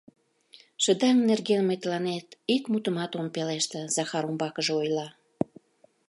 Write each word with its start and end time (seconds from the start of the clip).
—Шыдаҥ 0.83 1.17
нерген 1.29 1.61
мый 1.67 1.77
тыланет 1.81 2.27
ик 2.55 2.63
мутымат 2.71 3.11
ом 3.19 3.27
пелеште,— 3.35 3.79
Захар 3.95 4.23
умбакыже 4.29 4.73
ойла. 4.81 5.07